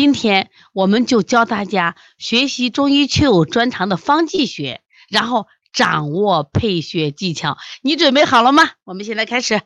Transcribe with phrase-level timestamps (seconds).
[0.00, 7.58] 今天我们就教大家学习中医确有专长的方剂学，然后掌握配穴技巧。
[7.82, 8.62] 你准备好了吗？
[8.84, 9.60] 我们现在开始。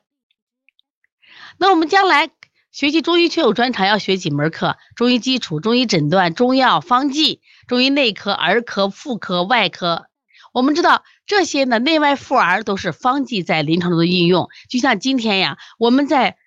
[1.59, 2.31] 那我们将来
[2.71, 4.79] 学习中医确有专长要学几门课？
[4.97, 10.07] 中医基础、中医诊断、中药、方剂、中医内科、儿科、妇科、外科。
[10.55, 14.49] 我们知道这些呢，内外妇儿都是方剂在临床中的应用。
[14.71, 16.39] 就像今天呀，我们在。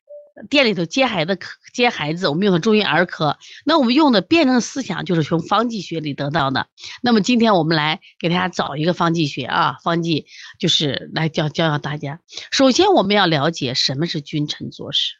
[0.49, 1.39] 店里头接孩子，
[1.75, 6.69] 接孩子，我们用的中医儿科，那我们用的辩证思想就是从方剂学里得到的。
[7.01, 10.25] 那么今天我们来给大家找一个方剂学啊，方剂
[10.57, 12.21] 就是来教教教大家。
[12.49, 15.15] 首先我们要了解什么是君臣佐使，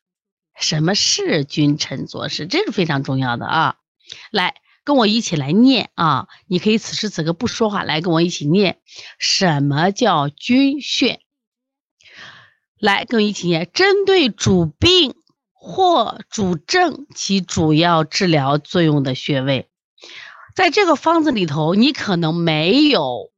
[0.58, 3.76] 什么是君臣佐使，这是非常重要的啊。
[4.32, 8.78] 来跟我一起来念啊，你可以此时此刻不说话，来跟我一起念，
[9.20, 11.20] 什么叫君穴？
[12.80, 15.16] 来，跟我一起念：针对主病
[15.66, 19.68] 或主症起主要治疗作用的穴位，
[20.56, 23.32] 在这个方子里头，你可能没有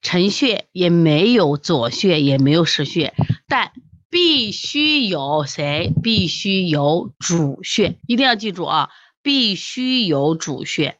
[0.00, 3.12] 辰穴，也没有左穴，也没有实穴，
[3.46, 3.72] 但
[4.08, 5.92] 必须有谁？
[6.02, 8.88] 必须有主穴，一定要记住啊！
[9.20, 10.98] 必须有主穴，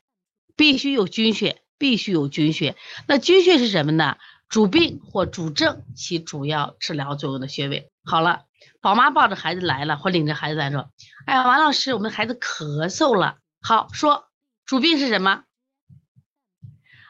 [0.56, 2.77] 必须有君穴，必须有君穴。
[3.08, 4.18] 那君穴是什么呢？
[4.50, 7.90] 主病或主症起主要治疗作用的穴位。
[8.05, 8.42] 好了，
[8.80, 10.91] 宝妈抱着孩子来了，或领着孩子来说
[11.27, 14.28] ：“哎呀，王老师，我们孩子咳嗽了。”好说，
[14.66, 15.44] 主病是什么？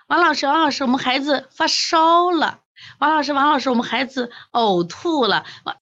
[0.07, 2.61] 王老师，王老师，我们孩子发烧了。
[2.99, 5.47] 王老师，王老师，我们孩子呕吐了。
[5.65, 5.79] 王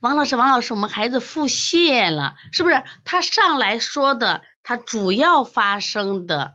[0.00, 2.82] 王老师，王老师，我们孩子腹泻了，是不是？
[3.04, 6.54] 他上来说的，他主要发生的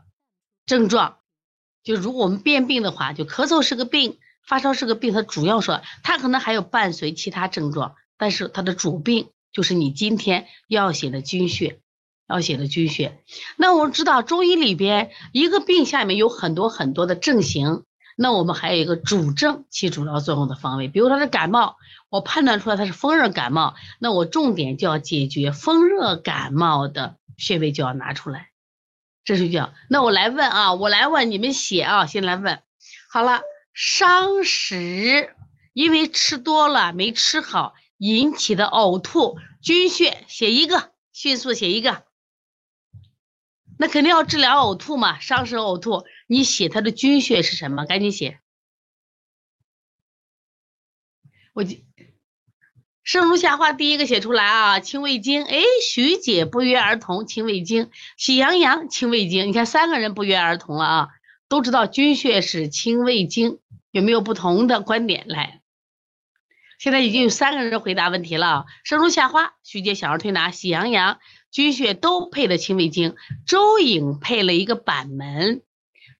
[0.65, 1.17] 症状。
[1.83, 11.79] 就如果我们辨病的话，就咳嗽是个病，发烧是个病，它主要说它可能还有伴随其他症状，但是它的主病就是你今天要写的君穴，
[12.27, 13.19] 要写的君穴。
[13.57, 17.83] 那我们知道中医里边一个病下面有很多很多的症型，
[18.17, 21.77] 那我们还有一个主症起主要作用的方位，比如说是感冒，
[22.09, 28.49] 我判断出来它是风热感冒，那我重点就要解决风热感冒的穴位就要拿出来。
[29.23, 32.63] 这是叫，那我来问啊，我来问你们写啊，先来问，
[33.11, 33.41] 好了，
[33.81, 35.33] 伤食，
[35.71, 42.03] 因为吃多了没吃好引起的呕吐，君穴写一个，迅速写一个，
[43.77, 47.85] 那肯定要治疗呕吐嘛，伤食呕吐，你写它的君穴是什么？
[47.85, 48.41] 赶紧写，
[51.53, 51.63] 我。
[53.01, 55.45] 生如夏花，第一个写出来啊，清胃经。
[55.45, 57.89] 哎，徐姐不约而同，清胃经。
[58.17, 59.47] 喜羊羊，清胃经。
[59.47, 61.07] 你看三个人不约而同了啊，
[61.49, 63.57] 都知道君穴是清胃经，
[63.89, 65.25] 有没有不同的观点？
[65.27, 65.61] 来，
[66.77, 68.67] 现在已经有三个人回答问题了。
[68.83, 71.17] 生如夏花，徐姐小儿推拿，喜羊羊，
[71.49, 73.15] 君穴都配的清胃经。
[73.47, 75.63] 周颖配了一个板门，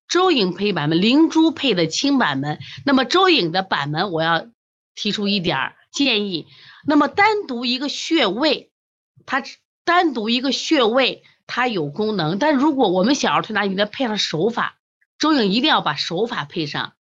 [0.07, 2.57] 周颖配板门，灵珠配的清板门。
[2.83, 4.47] 那么周颖的板门，我要
[4.95, 6.47] 提出一点建议。
[6.87, 8.71] 那么单独一个穴位，
[9.27, 9.43] 它
[9.83, 12.39] 单独一个穴位，它有功能。
[12.39, 14.77] 但如果我们小儿推拿，你得配上手法。
[15.19, 16.93] 周颖一定要把手法配上。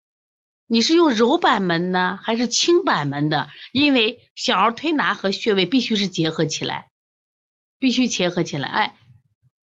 [0.67, 3.49] 你是用柔板门呢，还是轻板门的？
[3.73, 6.91] 因为小儿推拿和穴位必须是结合起来，
[7.78, 8.69] 必须结合起来。
[8.69, 8.97] 哎，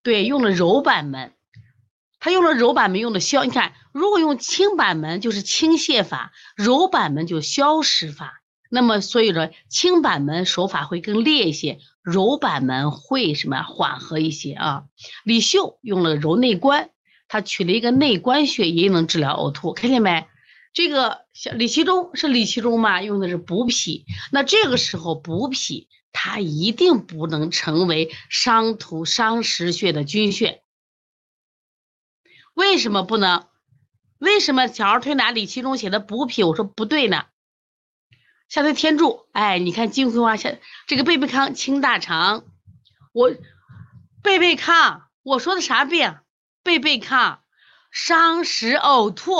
[0.02, 1.34] 对，用了柔板门，
[2.20, 3.44] 他用了柔板门，用的消。
[3.44, 8.40] 你看，如果用轻板门就是倾泻法，柔板门就消食法。
[8.70, 14.84] 那么，所以说轻板门手法会更烈一些，柔板门会什么缓和一些啊？
[15.22, 16.90] 李秀用了揉内关，
[17.34, 20.28] 他取了一个内关穴，也能治疗呕吐，看见没？
[20.72, 30.62] 这个小李其中是李其中吗，用的是补脾，那这个时候补脾，它一定不能成为伤土伤食穴的君穴。
[32.54, 33.48] 为什么不能？
[34.18, 37.24] 为什么小儿推拿李其中写的补脾，我说不对呢？
[38.48, 40.54] 下推天柱，哎，你看金葵花下
[40.86, 42.44] 这个贝贝康清大肠，
[43.12, 43.34] 我
[44.22, 46.14] 贝贝康，我说的啥病？
[46.64, 47.42] 贝贝康
[47.90, 49.32] 伤食呕吐，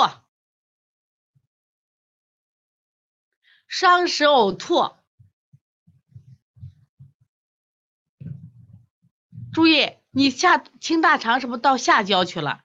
[3.66, 4.92] 伤食呕吐。
[9.54, 12.60] 注意，你下清大肠是不是到下焦去了？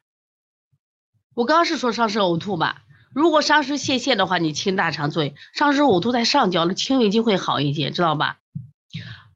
[1.34, 2.84] 我刚刚是说伤食呕吐吧？
[3.16, 8.42] 如果伤食泄泻的话，你清大肠最伤食呕吐在上焦了，清胃经会好一些，知道吧？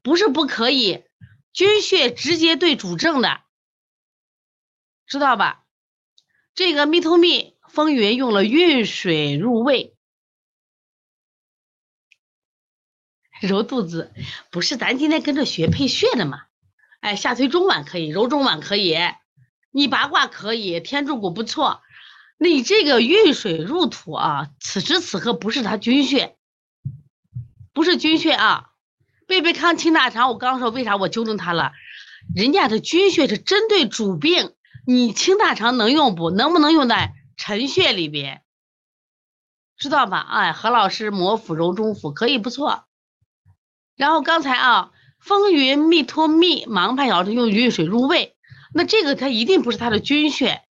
[0.02, 1.02] 不是不可以，
[1.54, 3.40] 君穴直接对主症的，
[5.06, 5.64] 知道吧？
[6.54, 9.96] 这个蜜透蜜风云用了运水入胃，
[13.40, 14.12] 揉肚子，
[14.50, 16.44] 不是咱今天跟着学配穴的嘛？
[17.00, 18.96] 哎，下推中脘可以，揉中脘可以，
[19.70, 21.82] 你八卦可以，天柱骨不错。
[22.38, 26.36] 你这个运水入土啊，此时此刻不是他军穴，
[27.72, 28.70] 不是军穴啊。
[29.26, 31.72] 贝贝康清大肠，我刚说为啥我纠正他了？
[32.34, 34.54] 人家的军穴是针对主病，
[34.86, 38.42] 你清大肠能用不能不能用在辰穴里边？
[39.76, 40.18] 知道吧？
[40.18, 42.84] 哎，何老师摩腹揉中府可以不错。
[43.96, 48.36] 然后刚才啊，风云密托密盲派药是用运水入胃，
[48.72, 50.62] 那这个它一定不是它的军穴。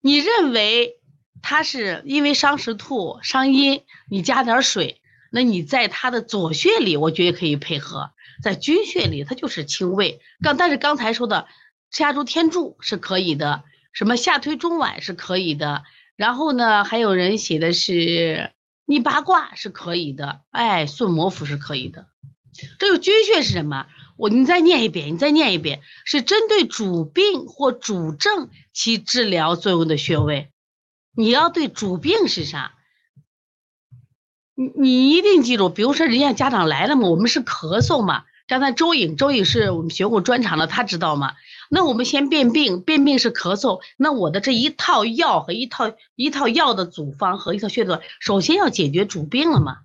[0.00, 1.00] 你认为
[1.42, 5.00] 它是因为伤食吐伤阴，你加点水，
[5.30, 8.10] 那你在它的左穴里，我觉得可以配合。
[8.42, 10.20] 在军穴里，它就是清胃。
[10.42, 11.48] 刚但是刚才说的
[11.90, 15.84] 下注天柱是可以的，什么下推中脘是可以的。
[16.16, 18.52] 然后呢，还有人写的是
[18.84, 22.06] 逆八卦是可以的，哎，顺摩腹是可以的。
[22.78, 23.86] 这个军穴是什么？
[24.16, 30.50] 我你再念一遍，你再念一遍，是针对主病或主症起治疗作用的穴位。
[31.14, 32.74] 你要对主病是啥？
[34.56, 38.24] 你你一定记住，比如说人家家长来了嘛，我们是咳嗽嘛。
[38.48, 41.34] 刚才周颖，周颖是我们学过专场的，他知道吗？
[41.70, 49.78] 那我们先辨病，辨病是咳嗽，那我的这一套药和一套一套药的组方和一套穴道，首先要解决主病了嘛？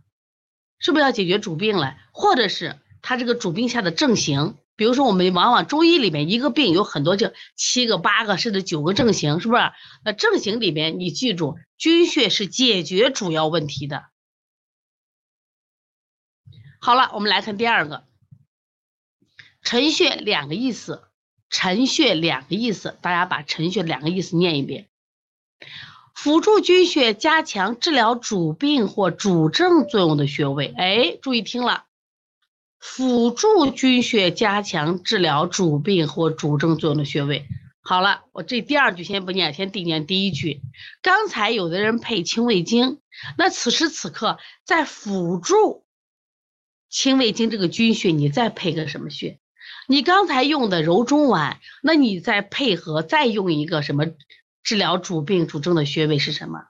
[0.79, 1.95] 是不是要解决主病了？
[2.11, 4.55] 或者是他这个主病下的症型？
[4.75, 9.61] 比如说我们往往中医里面一个病有很多就七个八个甚至九个症型，是不是？
[10.03, 14.05] 那症型里面你记住，军穴是解决主要问题的。
[16.79, 18.03] 好了，我们来看第二个，
[19.61, 21.03] 辰穴两个意思，
[21.53, 24.87] 陈穴两个意思，大家把陈穴两个意思念一遍。
[26.15, 31.85] 辅助军穴加强治疗主病或主症作用的穴位，哎，注意听了，
[32.79, 37.45] 辅助军穴加强治疗主病或主症作用的穴位。
[37.81, 40.59] 好了，我这第二句先不念，先第念第一句。
[41.03, 42.99] 刚才有的人配清胃经，
[43.37, 45.85] 那此时此刻在辅助。
[46.89, 49.39] 清胃经这个军穴，你再配个什么穴？
[49.87, 54.05] 你刚才用的揉中脘，那你再配合再用一个什么
[54.63, 56.65] 治疗主病主症的穴位是什么？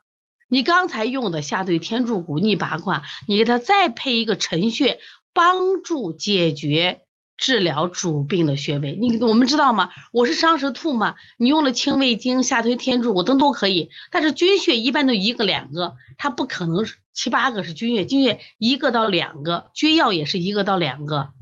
[0.48, 5.00] 你刚才用的下对天柱骨逆八卦，你给它再配一个陈穴，
[5.34, 7.02] 帮助解决。
[7.36, 9.90] 治疗主病的穴位，你我们知道吗？
[10.14, 13.90] 我是伤食吐嘛，你用了清胃经、下推天柱，我都都可以。
[14.12, 21.34] 但是军穴一般都一个两个，它不可能七八个是军穴，军穴一个到两个，军药也是一个到两个。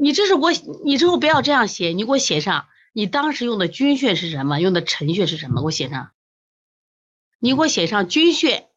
[0.00, 0.50] 你这是我，
[0.84, 4.58] 你之后不要这样写，你给我写上，你当时用的军穴是什么？
[4.58, 5.60] 用的陈穴是什么？
[5.60, 6.12] 给我写上。
[7.38, 8.68] 你给我写上军穴，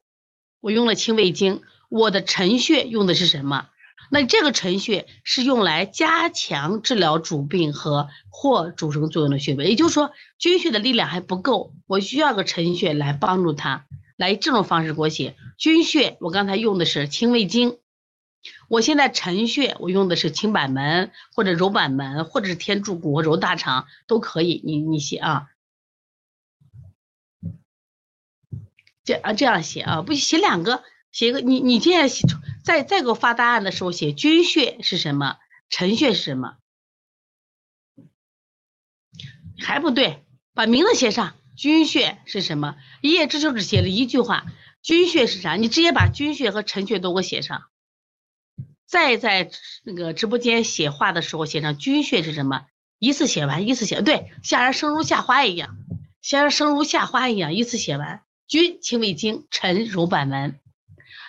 [0.60, 3.70] 我用了清胃经，我的陈穴用的是什么？
[4.12, 13.86] 那这个陈穴是用来加强治疗主病和或主症作用的穴位，也就是说，军穴的力量还不够，我需要个陈穴来帮助他。
[14.18, 17.78] 来这种方式给我写军穴，我刚才用的是清胃经，
[18.68, 25.50] 我现在辰穴我用的是清板门或者揉板门或者是天柱骨揉大肠都可以，你你写啊，
[29.04, 30.84] 这啊这样写啊，不写两个。
[31.12, 32.26] 写一个你你现在写
[32.64, 35.38] 再再给我发答案的时候写军穴是什么，
[35.70, 36.58] 辰穴是什么？
[39.60, 40.24] 还不对，
[40.56, 41.36] 把名字写上。
[41.56, 42.78] 军穴是什么？
[43.04, 44.48] 一页这就只写了一句话，
[44.82, 45.54] 军穴是啥？
[45.54, 47.70] 你直接把军穴和辰穴都给我写上。
[48.94, 49.50] 再在
[49.82, 52.68] 那个直播间写话的时候写上军穴是什么？
[53.00, 55.76] 一次写完，一次写对，像人生如夏花一样，
[56.22, 58.22] 像人生如夏花一样，一次写完。
[58.48, 60.60] 君清胃经，臣揉板门。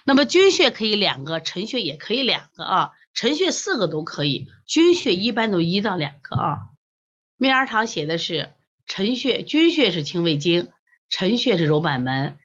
[0.04, 6.58] 那么军穴可以两个，臣穴也可以两个啊，臣穴四个都可以，军穴一般都一到两个啊。
[7.38, 8.50] 面儿堂写的是
[8.86, 10.68] 辰穴，军穴是清胃经，
[11.08, 12.36] 辰穴是揉板门。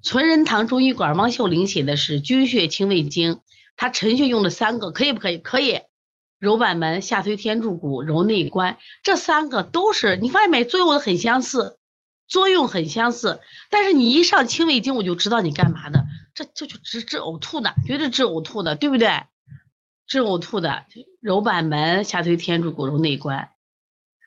[0.00, 3.40] 存仁堂中医馆汪秀玲写的是军穴清胃经，
[3.80, 5.38] 他辰穴用了三个，可以不可以？
[5.38, 5.80] 可以，
[6.38, 10.66] 揉板门、下推天柱骨、揉内关，这三个都是你发现没？
[10.66, 11.78] 作用很相似，
[12.28, 16.04] 作用很相似，但是你一上清胃经，我就知道你干嘛的。
[16.34, 19.08] 这这就治治呕吐的，绝对治呕吐的，对不对？
[20.06, 20.84] 治呕吐的，
[21.22, 23.48] 揉板门、下推天柱骨、揉内关。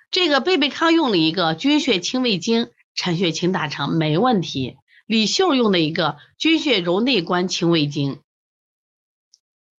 [0.10, 4.77] 这个贝贝康用了一个军穴清胃经，辰穴清大肠，没问题。
[5.05, 8.19] 李秀用的一个军穴揉内关清胃经，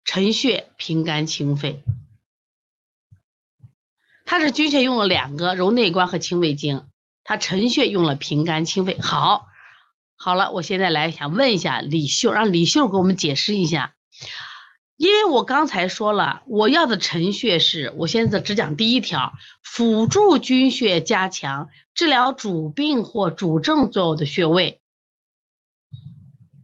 [0.06, 1.84] 辰穴平肝清肺。
[4.26, 6.86] 他是军穴用了两个揉内关和清胃经，
[7.24, 9.00] 他辰穴用了平肝清肺。
[9.00, 9.48] 好。
[10.16, 13.94] 好了，我现在来想问一下李秀，让李秀给我们解释一下，
[14.96, 24.80] 因为我刚才说了，我要的陈穴是，我现在只讲第一条，辅助军穴加强治疗主病或主症作用的穴位，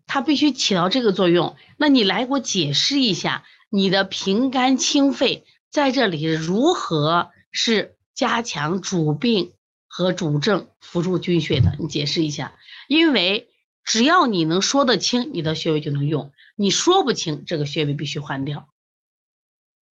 [0.10, 1.56] 它必须起到这个作用。
[1.78, 9.52] 那你来给我解释一下，你的平肝清肺在这里如何是加强主病
[9.88, 11.76] 和主症辅助军穴的？
[11.80, 12.54] 你解释一下，
[12.88, 13.50] 因为
[13.84, 16.32] 只要你能说得清，你的穴位就能用。
[16.56, 18.68] 你说不清这个穴位必须换掉，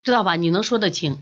[0.04, 0.37] 知道吧？
[0.37, 1.21] 你能说得清？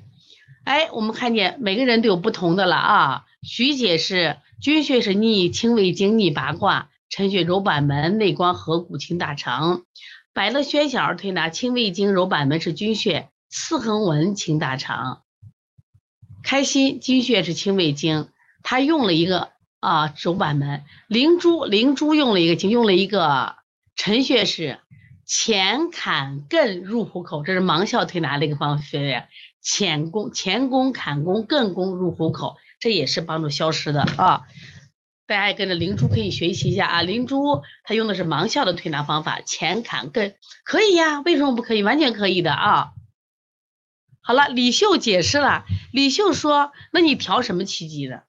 [0.64, 3.24] 哎，我们看见每个人都有不同的了啊。
[3.42, 9.82] 徐姐是君穴是逆清胃经逆八卦，陈穴揉板门内关合谷清大肠。
[10.32, 15.20] 百乐轩小儿推拿清胃经揉板门是君穴，四横纹清大肠。
[16.42, 18.30] 开心君穴是清胃经，
[18.62, 20.84] 他用了一个啊揉板门。
[21.06, 23.56] 灵珠灵珠用了一个经用了一个
[23.94, 24.78] 陈穴是。
[25.24, 28.84] 前坎艮入虎口，这是盲校推拿的一个方法。
[29.62, 34.42] 前弓前弓坎弓艮弓入虎口，这也是帮助消失的啊！
[35.32, 37.00] 大家也跟着灵珠可以学习一下啊！
[37.00, 41.82] 灵珠他用的是盲校的推拿方法，前坎艮可以呀，为什么不可以？
[41.82, 42.92] 完全可以的啊！
[44.20, 48.24] 好了，李秀解释了，李秀说：“那你调什么气机的？”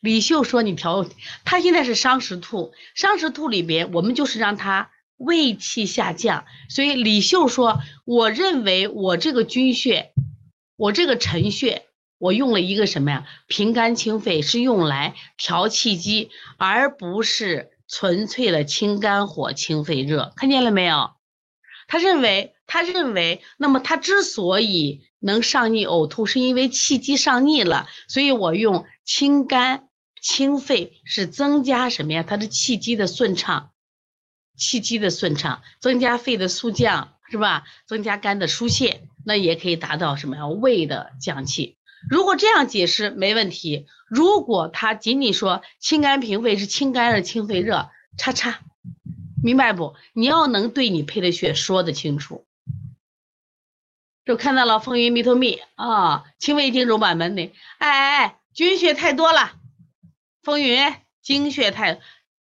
[0.00, 1.06] 李秀说：“你调，
[1.44, 10.14] 他现在是伤食吐，伤食吐里边我们就是让他。”胃气下降，所以李秀说：“我认为我这个君穴，
[10.76, 11.84] 我这个陈穴，
[12.20, 13.26] 我用了一个什么呀？
[13.46, 20.34] 平肝清肺是用来调气机，而不是纯粹的清肝火、清肺热。
[20.36, 21.12] 看见了没有？
[21.88, 27.88] 他认为，他认为，那么他之所以能上逆呕吐，是因为气机上逆了。
[28.06, 29.88] 所以我用清肝
[30.20, 32.22] 清肺是增加什么呀？
[32.22, 33.70] 他的气机的顺畅。”
[34.58, 37.64] 气机的顺畅，增加肺的速降，是吧？
[37.86, 40.46] 增加肝的疏泄，那也可以达到什么呀？
[40.46, 41.78] 胃的降气。
[42.08, 43.86] 如果这样解释没问题。
[44.08, 48.60] 如果他仅仅说清肝平肺是清肝热、清肺热，叉叉，
[49.42, 49.94] 明白不？
[50.12, 52.46] 你要能对你配的穴说得清楚。
[54.24, 59.52] 就看到了风云弥陀密啊，清胃经揉板门的，哎哎哎，君穴太多了，
[60.42, 62.00] 风云经穴太，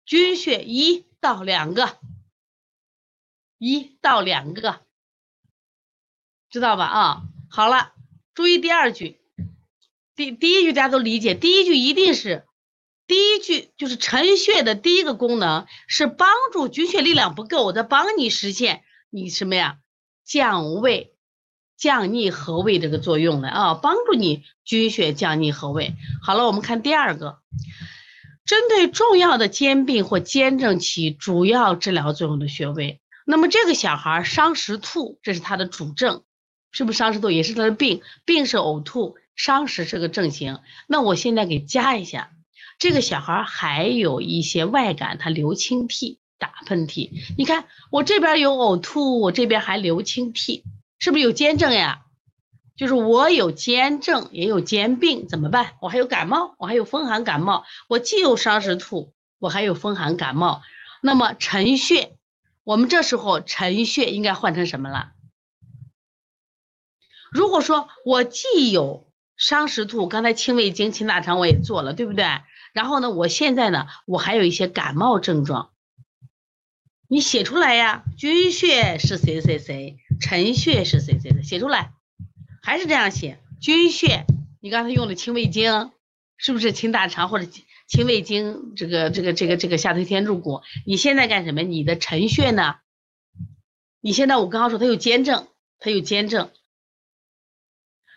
[0.05, 1.05] 君穴一。
[1.21, 1.97] 到两个，
[3.57, 4.81] 一到两个，
[6.51, 6.85] 知道吧？
[6.85, 7.93] 啊，好了，
[8.35, 9.19] 注意第二句，
[10.15, 12.45] 第第一句大家都理解，第一句一定是
[13.07, 19.77] 第一句就是陈穴的第一个功能是帮助军血力量不够，我在帮你实现你什么呀？
[20.23, 21.13] 降胃、
[21.77, 25.93] 降逆和胃这个作用的啊，帮助你军血降逆和胃。
[26.23, 27.39] 好了，我们看第二个。
[28.45, 36.23] 针对重要的兼病或兼症起主要治疗作用的穴位，那么这个小孩伤食吐，这是他的主症，
[36.71, 38.01] 是不是伤食吐也是他的病？
[38.23, 40.59] 病是呕吐，伤食是个症型。
[40.87, 42.31] 那我现在给加一下，
[42.79, 47.11] 这个小孩还有一些外感，他流清涕、打喷嚏。
[47.37, 50.63] 你看我这边有呕吐，我这边还流清涕，
[50.99, 52.01] 是不是有兼症呀？
[52.75, 55.75] 就是我有兼症，也有兼病，怎么办？
[55.79, 60.61] 我还有感冒，我还有风寒感冒，我既有伤食吐，我还有风寒感冒。
[61.01, 62.17] 那么陈穴，
[62.65, 65.13] 我们这时候陈穴应该换成什么了？
[67.31, 72.25] 如果说我既有伤食吐，刚才清胃经、清大肠我也做了，对不对？
[72.73, 75.71] 然后呢，我现在呢，我还有一些感冒症状，
[77.07, 78.03] 你写出来呀。
[78.17, 81.91] 君穴是谁谁谁，陈穴是谁谁谁，写出来。
[82.61, 84.25] 还是这样写，君穴，
[84.61, 85.91] 你刚才用的清胃经，
[86.37, 87.47] 是不是清大肠或者
[87.87, 88.73] 清胃经？
[88.75, 91.61] 这个这个这个这个下推天柱骨，你现在干什么？
[91.61, 92.75] 你的陈穴呢？
[94.01, 95.47] 你现在我刚刚说它有兼症，
[95.79, 96.49] 它有兼症，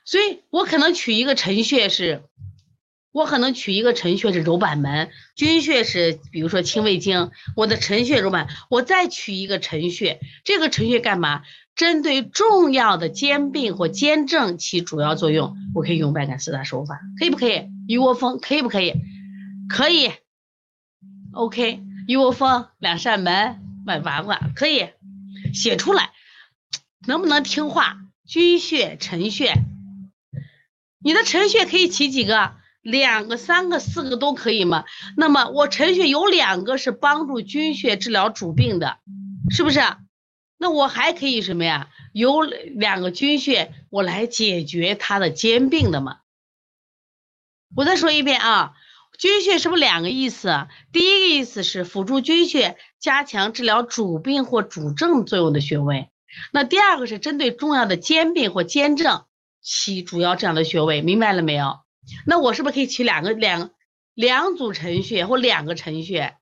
[0.08, 2.22] 所以我可能取一个陈穴是，
[3.12, 11.42] 我可能取一个陈穴是揉板门，君穴是比如说清胃经，我的陈穴揉板，我再取一个陈穴，这个陈穴干嘛？
[11.76, 17.68] 针对重要的兼病或兼症起主要作用，我可以用外感四大手法，可以不可以？
[17.86, 18.94] 一窝蜂，可以不可以？
[19.68, 20.10] 可以。
[21.34, 24.88] OK，一窝蜂，两扇门，买娃娃，可以
[25.52, 26.12] 写出来。
[27.06, 27.98] 能不能听话？
[28.26, 29.54] 君穴、陈穴，
[31.02, 32.52] 你的辰穴可以起几个？
[32.80, 34.84] 两个、三个、四个都可以吗？
[35.16, 38.98] 那么我辰穴有两个是帮助君穴治疗主病的，
[39.50, 39.80] 是不是？
[40.56, 41.88] 那我还可以什么呀？
[42.12, 46.18] 有两个军穴，我来解决他的兼病的嘛。
[47.76, 48.72] 我再说一遍啊，
[49.18, 50.66] 军穴是不是两个意思？
[50.90, 56.08] 第一个意思是辅助军穴，加强治疗主病或主症作用的穴位。
[56.52, 59.24] 那第二个是针对重要的兼病或兼症
[59.60, 61.80] 起主要这样的穴位，明白了没有？
[62.26, 63.70] 那我是不是可以取两个两
[64.14, 66.36] 两组陈穴或两个陈穴？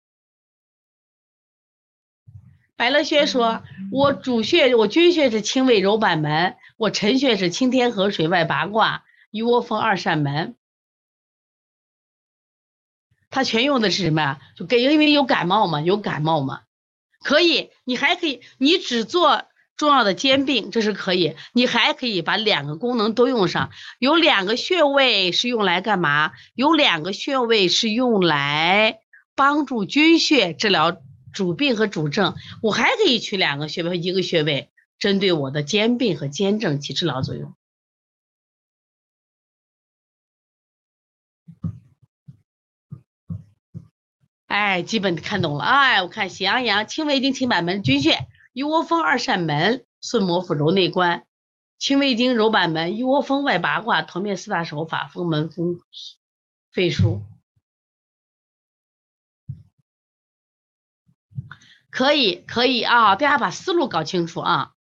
[2.77, 10.57] 白乐轩说，我主穴我君穴是清胃揉板门，我陈穴是清天河水外八卦鱼窝峰二扇门。
[13.31, 14.41] 他全用的是什么呀？
[14.57, 16.63] 就给因为有感冒嘛，有感冒嘛，
[17.21, 19.47] 可以，你还可以，你只做
[19.77, 23.71] 重要的肩病，这是可以，你还可以把两个功能都用上。
[23.99, 26.33] 有两个穴位是用来干嘛？
[26.55, 28.99] 有两个穴位是用来
[29.35, 30.97] 帮助君穴治疗。
[31.33, 37.55] 主病和主症，我还可以取两个穴位和一个穴位，针对我的肩病和肩症起治疗作用。
[44.47, 45.65] 哎，基本看懂了。
[45.65, 48.27] 哎，我看喜羊羊青梅经清板门君穴，
[48.57, 51.27] 一窝蜂二扇门，顺摩腹揉内关，
[51.77, 55.79] 清胃经揉板门，一窝蜂外八卦，头面四大手法，风门风
[56.73, 57.21] 肺腧。
[61.91, 63.15] 可以，可以啊！
[63.17, 64.73] 大家把思路搞清楚啊。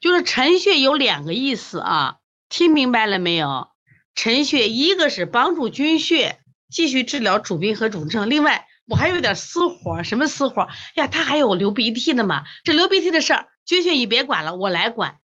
[0.00, 3.68] 就是陈穴有两个意思啊，听明白了没有？
[4.14, 11.06] 陈穴一个是帮助君穴继续治疗主病和主症，另外我还有点私活，什么私活呀？
[11.06, 12.44] 他还有流鼻涕的嘛？
[12.64, 15.18] 这流鼻涕的事儿，军训你别管了，我来管。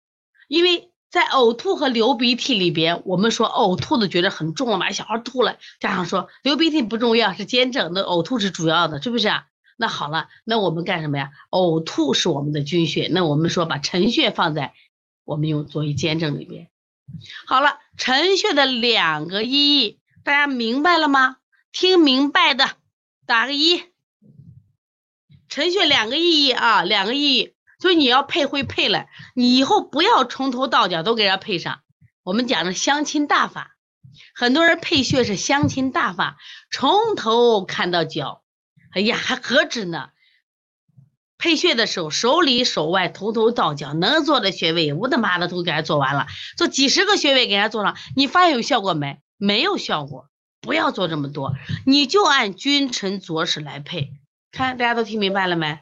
[0.48, 9.44] 因为在呕吐和流鼻涕里边，我们说呕吐的觉得很重了嘛，小孩吐了，家长说流鼻涕不重要，是肩症，那呕吐是主要的，是不是啊？
[9.76, 11.30] 那好了，那我们干什么呀？
[11.50, 14.74] 呕吐是我们的军训，那我们说把陈穴放在
[15.24, 16.68] 我们用作为肩症里边。
[17.46, 21.36] 好了，陈穴的两个意义，大家明白了吗？
[21.72, 22.70] 听明白的
[23.26, 23.84] 打个一。
[25.48, 31.80] 陈穴两个意义啊，两个意义，所以你要配会配了，你以后不要从头到脚都给人家配上。
[32.22, 33.76] 我们讲的相亲大法，
[34.34, 36.38] 很多人配穴是相亲大法，
[36.70, 38.42] 从头看到脚。
[38.92, 40.08] 哎呀，还何止呢？
[41.36, 49.20] 配穴的时候，手里手外，头头到脚，能做的穴位，我的妈的都给他做完了，做几十个穴位给人家做上，你发现有效果没？
[49.36, 50.28] 没有效果，
[50.62, 54.12] 不要做这么多，你就按君臣佐使来配。
[54.52, 55.80] 看，大家都听明白了没？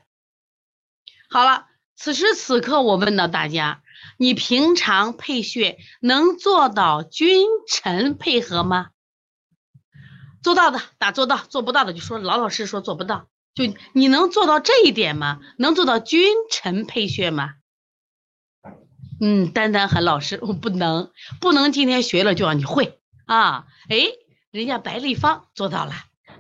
[1.29, 3.83] 好了，此时此刻我问到大家，
[4.17, 8.89] 你平常配穴能做到君臣配合吗？
[10.43, 13.29] 做到的打做到，做不到的就说老老实实说做不到。
[13.55, 15.41] 就你能做到这一点吗？
[15.59, 17.57] 能做到君臣配穴吗？
[19.21, 23.67] 嗯，丹丹很老实，我不能，不能今天学了就让你会啊。
[23.91, 23.97] 哎，
[24.51, 25.93] 人家白立方做到了，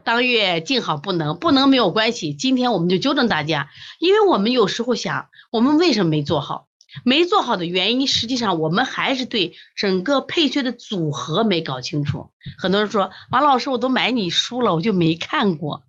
[0.02, 2.34] 当月静好不能，不能没有关系。
[2.34, 3.70] 今天我们就纠正大家，
[4.00, 6.66] 因为我们有时候想，我们为什么没做好？
[7.04, 12.32] 没做好的原因，实际上我们还是对整个配穴的组合没搞清楚。
[12.58, 15.84] 很多人说王老师，我都买你书了，我就没看过，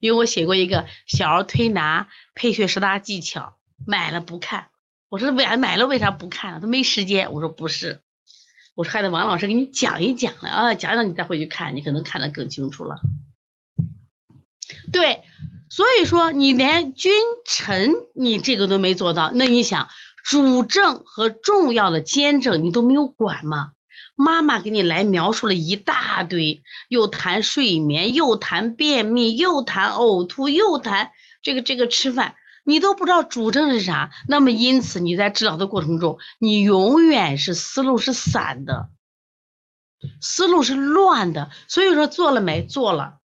[0.00, 4.66] 因为我写过一个小儿推拿配穴十大技巧，买了不看。
[5.08, 6.60] 我说为啥买了为啥不看？
[6.60, 7.32] 都没时间。
[7.32, 8.02] 我说不是，
[8.74, 12.96] 我说还得王老师给你讲一讲了啊，讲讲你再回去看，你可能看得更清楚了。
[14.92, 15.22] 对，
[15.68, 17.12] 所以说你连君
[17.44, 19.88] 臣你这个都没做到，那你想？
[20.26, 23.72] 主政和重要的监政你都没有管吗？
[24.16, 31.10] 妈妈给你来描述了一大堆，又谈睡眠，又谈便秘，又谈呕吐，又谈
[31.42, 34.10] 这个这个吃饭，你都不知道主症是啥。
[34.26, 38.90] 那么因此你在治疗的过程中，你永远是思路是散的，
[40.20, 41.50] 思路是乱的。
[41.68, 42.64] 所以说做了没？
[42.64, 43.18] 做了，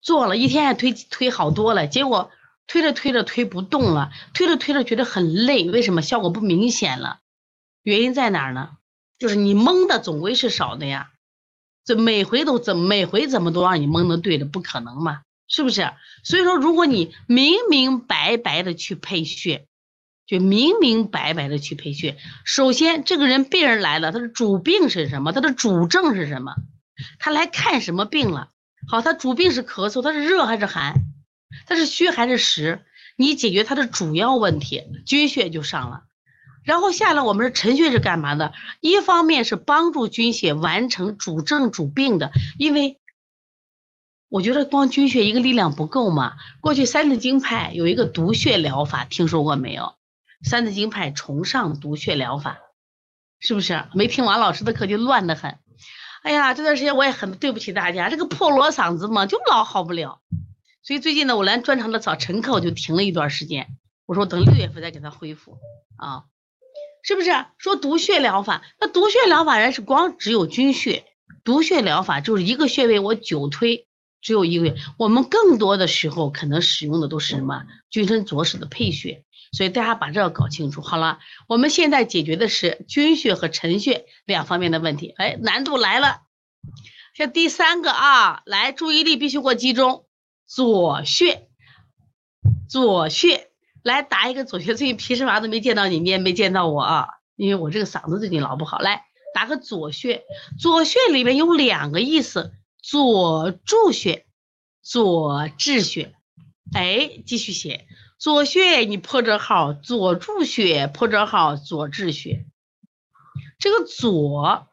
[0.00, 2.30] 做了一天还推推好多了，结果。
[2.68, 7.20] 推着推着推不动了，推着推着觉得很累，为什么效果不明显了？
[7.84, 8.70] 原因在哪儿呢？
[9.20, 11.12] 就是你蒙的总归是少的呀，
[11.84, 15.90] 这每回都怎每回怎么都让你蒙的对的，不可能嘛，是不是？
[16.24, 19.66] 所以说，如果你明明白白的去配穴，
[20.26, 25.32] 就明明白白的去配穴，首先这个人病人来了，他的主病是什么？
[25.32, 26.54] 他的主症是什么？
[27.18, 28.48] 他来看什么病了？
[28.88, 30.94] 好，他主病是咳嗽，他是热还是寒？
[31.66, 32.84] 他是虚还是实？
[33.16, 36.02] 你解决他的主要问题，君穴就上了。
[36.64, 38.52] 然后下来，我们是陈穴是干嘛的？
[38.80, 42.98] 一方面是帮助君穴完成主症主病的，因为
[44.28, 46.34] 我觉得光军穴一个力量不够嘛。
[46.60, 49.94] 过去三字经派有一个毒穴疗法，听说过没有？
[50.42, 52.58] 三字经派崇尚毒穴疗法，
[53.38, 53.84] 是不是？
[53.94, 55.58] 没听王老师的课就乱得很。
[56.22, 60.20] 哎呀，这段时间我也很对不起大家，这个破锣嗓子嘛，就老好不了。
[60.82, 63.68] 所以最近呢，我连专场的早晨课我就停了一段时间，
[64.06, 65.58] 我说等六月份再给他恢复
[65.96, 66.24] 啊，
[67.02, 67.30] 是不是？
[67.58, 71.04] 说毒血疗法，那毒血疗法人是光只有军血，
[71.44, 73.85] 毒血疗法就是一个穴位我久推，
[74.26, 74.74] 只有一个月。
[74.98, 77.62] 我们更多的时候可能使用的都是什么？
[77.90, 80.80] 君臣佐使的配穴，所以大家把这个搞清楚。
[80.82, 85.14] 好了，我们现在解决的是君穴和臣穴两方面的问题。
[85.16, 86.22] 哎，难度来了，
[87.14, 90.06] 像第三个啊，来，注意力必须给我集中，
[90.44, 91.46] 左穴，
[92.68, 93.48] 左穴。
[93.84, 98.80] 来打一个左穴，最近皮什么都没见到你，你也没见到我啊，因为我这个嗓子最近老不好。
[98.80, 100.24] 来打个左穴，
[100.58, 102.52] 左穴里面有两个意思，
[102.88, 104.26] 左助血，
[104.80, 106.14] 左治穴。
[106.72, 107.84] 哎，继续写，
[108.16, 112.46] 左穴你破折号，左助穴破折号，左治穴。
[113.58, 114.68] 这个左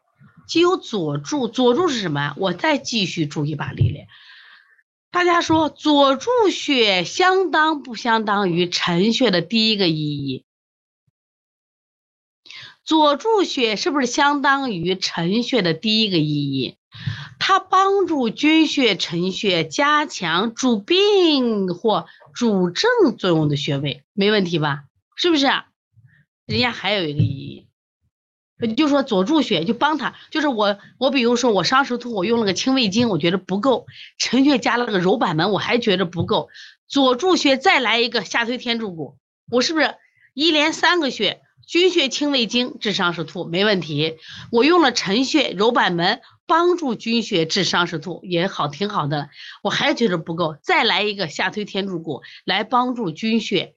[0.48, 2.36] 既有左助，左助是什么？
[2.38, 4.06] 我再继续注一把力量。
[5.10, 10.46] 大家说左助穴相当不相当于陈穴的第一个意义？
[12.84, 16.78] 左助穴是不是相当于陈穴的第一个意义？
[17.46, 24.86] 它帮助君血、陈穴加强主病或主症作用的穴位，没问题吧？
[25.18, 25.48] 是不是？
[26.46, 27.68] 人家还有一个意义。
[28.78, 36.48] 就说左助穴就帮他，就是我我比如说我伤食吐，我用了个清胃经，我觉得不够，陈穴加了个揉板门，我还觉得不够，
[36.88, 39.18] 左助穴再来一个下推天柱骨，
[39.52, 39.96] 我是不是
[40.34, 44.16] 一连三个穴，君血清胃经治伤食吐没问题，
[44.50, 49.30] 我用了陈穴揉板门帮助君血治伤食痛也好挺好的，
[49.62, 53.76] 我还觉得不够，再来一个下推天柱骨来帮助君血。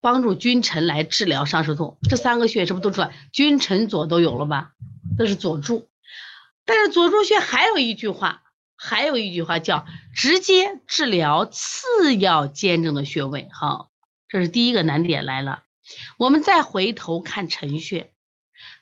[0.00, 3.16] 帮助君臣来治疗伤食痛，这三个穴是不是都出来？
[3.32, 4.72] 君臣佐都有了吧？
[5.16, 5.88] 这是佐助，
[6.66, 8.42] 但是佐助穴还有一句话，
[8.76, 13.48] 还有一句话叫直接治疗次要兼症的穴位。
[13.50, 13.88] 好，
[14.28, 15.62] 这是第一个难点来了。
[16.18, 18.12] 我们再回头看陈穴，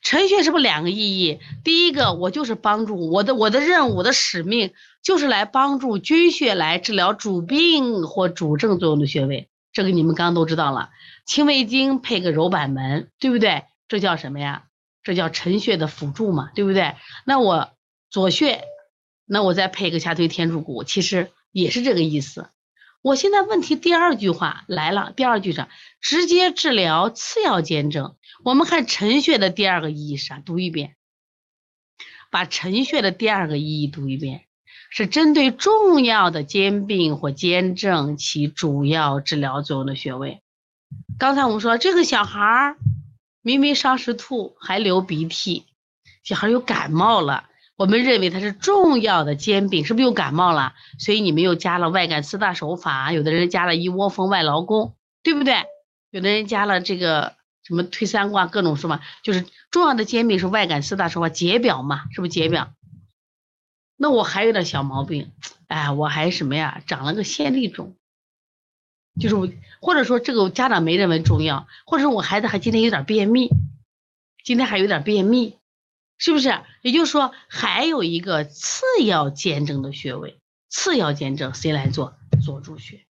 [0.03, 1.39] 陈穴是不是两个意义？
[1.63, 9.49] 第一个，我就是帮助我的我的任务，我的使命就是来帮助君穴来治疗主病或主症作用的穴位。
[9.73, 10.91] 这个你们刚刚都知道了，
[11.25, 13.63] 清胃经配个揉板门，对不对？
[13.87, 14.65] 这叫什么呀？
[15.05, 16.97] 这叫陈穴的辅助嘛，对不对？
[17.25, 17.71] 那我
[18.11, 18.65] 左穴，
[19.25, 22.51] 那我再配个下推天柱骨，其实也是这个意思。
[23.03, 25.69] 我现在问题第二句话来了，第二句上
[26.01, 28.17] 直接治疗次要兼症。
[28.45, 30.39] 我们看陈穴的第二个意义是啥？
[30.39, 30.97] 读一遍，
[32.31, 34.47] 把陈穴的第二个意义读一遍。
[34.95, 40.43] 是针对重要的兼病或兼症起主要治疗作用的穴位。
[41.19, 42.77] 刚才我们说这个小孩儿
[43.41, 45.65] 明明伤食吐还流鼻涕，
[46.23, 50.75] 小孩有感冒了，我们认为它是重要的煎饼，是不是又感冒了？
[50.99, 55.65] 所以你们又加了外感四大手法，有的人加了一窝蜂外劳宫，对不对？
[56.11, 62.75] 有的人加了这个什么推三卦，各种什么，就是重要的煎饼是外感四大手法解表嘛，是不是解表？
[63.97, 65.33] 那我还有点小毛病，
[65.69, 66.83] 哎，我还什么呀？
[66.87, 67.97] 长了个线粒肿，
[69.19, 69.49] 就是我，
[69.81, 73.49] 或者说这个家长没认为重要，或者说我孩子还今天有点便秘，
[74.45, 75.57] 今天还有点便秘，
[76.25, 76.57] 是不是？
[76.83, 82.15] 也就是说还有一个次要兼证的穴位，次要兼证谁来做？
[82.45, 83.05] 左助穴，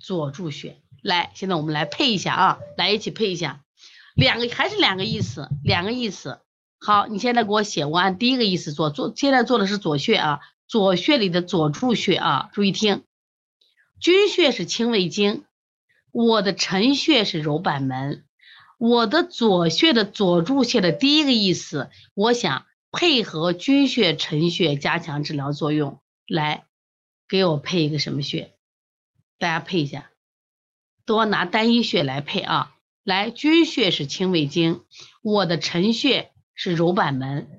[0.00, 0.80] 左助穴。
[1.02, 3.60] 来，现在我们来配一下啊，来一起配一下，
[4.14, 6.40] 两个还是两个意思，两个意思。
[6.80, 13.02] 好，你现在给我写，我按第一个意思做，做现在做的是左穴啊，左穴里的左助穴啊，注意听，
[14.00, 15.44] 君穴是清胃经，
[16.12, 18.24] 我的臣穴是揉板门，
[18.78, 26.64] 我的左穴的左柱穴的第一个意思，我想配合君穴、臣穴加强治疗作用，来
[27.28, 28.52] 给我配一个什么穴？
[29.38, 30.10] 大家配一下，
[31.04, 34.82] 多拿单一穴来配啊，来，君穴是清胃经，
[35.22, 36.30] 我的臣穴。
[36.58, 37.50] 是揉板门，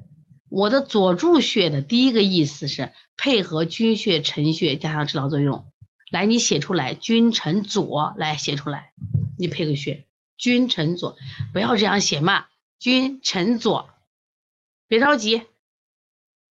[0.50, 5.72] 我的左柱穴的第一个意思是配合君穴、臣穴加强治疗作用。
[6.10, 8.92] 来，你写出来，君臣佐，来写出来，
[9.38, 10.07] 你配个穴，
[10.38, 11.18] 君臣佐，
[11.52, 12.48] 不要这样写嘛，
[12.80, 13.90] 君臣佐，
[14.88, 15.48] 别着急，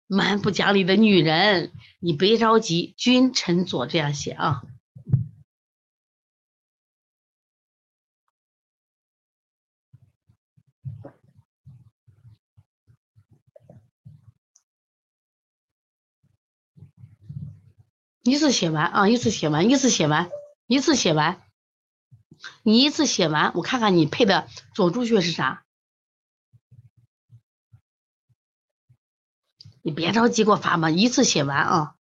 [0.08, 4.64] 蛮不讲理的女人，你别着急，君臣佐这样写啊。
[18.24, 20.32] 一次写完啊，一次写完，一次写完，
[20.66, 21.45] 一次写完，
[22.64, 25.66] 你一次写完我看看你配的左助穴是啥。
[29.82, 31.96] 你别着急给我发嘛一次写完啊。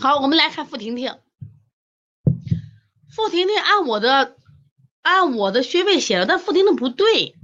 [0.00, 1.16] 好我们来看付婷婷。
[3.08, 4.36] 付婷婷按我的
[5.02, 7.36] 按我的穴位写的但付婷婷不对。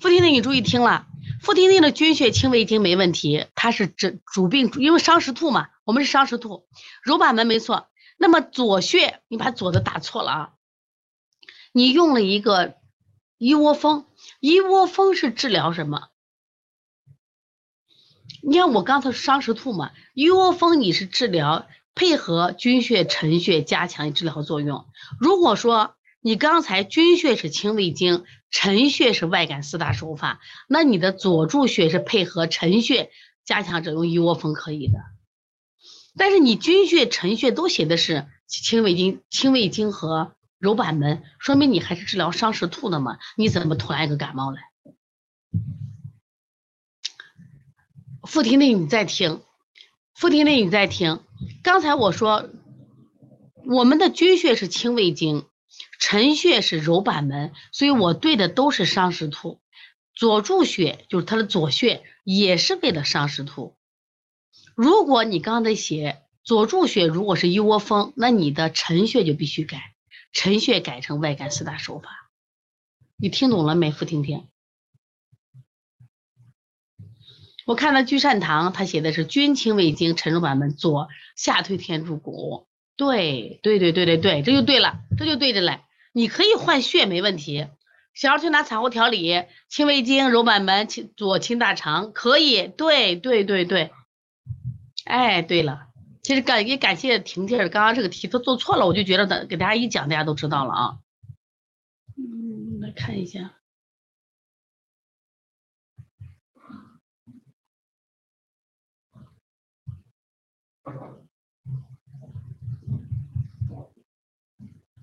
[0.00, 1.06] 付婷婷你注意听了。
[1.46, 6.66] 付婷婷的军血清胃经没问题，它是治主病，因为伤食吐嘛，我们是伤食吐，
[7.04, 7.86] 揉板门没错。
[8.18, 10.52] 那么左穴，你把左的打错了啊，
[11.70, 12.74] 你用了一个
[13.38, 14.06] 一窝蜂，
[14.40, 16.08] 一窝蜂是治疗什么？
[18.42, 24.84] 你看我刚才伤食吐嘛，一窝蜂你是治疗配合军血沉血加强治疗作用。
[25.20, 25.94] 如果说
[26.26, 33.12] 你刚才军穴是清胃经，陈穴是外感四大手法，那你的左柱穴是配合陈穴
[33.44, 34.98] 加强者用一窝蜂可以的。
[36.16, 43.18] 但是你军穴、陈穴都写的是清胃经、清胃经和揉板门，说明你还是治疗伤食吐的嘛？
[43.36, 44.62] 你怎么突然一个感冒来？
[48.24, 49.42] 付婷婷，你在听？
[50.12, 51.20] 付婷婷，你在听？
[51.62, 52.50] 刚才我说，
[53.64, 55.46] 我们的军穴是清胃经，
[55.98, 59.60] 陈穴是揉板门，所以我对的都是伤食吐。
[60.14, 63.76] 左柱穴就是它的左穴，也是为了伤食吐。
[64.74, 69.94] 如果你刚才写左柱穴如果是一窝蜂，那你的陈穴就必须改，
[70.32, 72.30] 陈穴改成外感四大手法。
[73.16, 74.48] 你听懂了没，付婷婷？
[77.66, 82.65] 我看到聚善堂，他写的是君清胃经，沉入板门，左下推天柱骨。
[82.96, 85.80] 对对对对对对，这就对了，这就对着嘞。
[86.12, 87.68] 你可以换穴没问题。
[88.14, 92.66] 小儿推拿产后调理，清胃经，揉板门，清左清大肠，可以。
[92.68, 93.92] 对对对对。
[95.04, 95.88] 哎，对了，
[96.22, 100.98] 其实感也感谢婷婷，刚刚这个题他做错了，我就觉得给大家一讲，大家都知道了啊。
[102.16, 103.52] 嗯，来看一下。